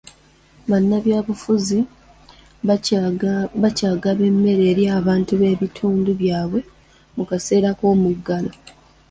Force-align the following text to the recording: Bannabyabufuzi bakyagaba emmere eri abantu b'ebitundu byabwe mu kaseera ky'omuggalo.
Bannabyabufuzi 0.69 1.79
bakyagaba 3.63 4.21
emmere 4.29 4.63
eri 4.71 4.83
abantu 4.99 5.31
b'ebitundu 5.39 6.09
byabwe 6.21 6.59
mu 7.15 7.23
kaseera 7.29 7.69
ky'omuggalo. 7.79 8.51